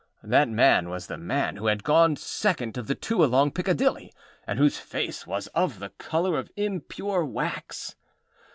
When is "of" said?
2.75-2.87, 5.53-5.77, 6.39-6.49